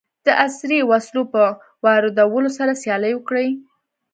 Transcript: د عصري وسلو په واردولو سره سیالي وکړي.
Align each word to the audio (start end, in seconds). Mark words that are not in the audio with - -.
د 0.25 0.27
عصري 0.45 0.79
وسلو 0.89 1.21
په 1.33 1.43
واردولو 1.85 2.49
سره 2.57 2.79
سیالي 2.81 3.11
وکړي. 3.15 3.47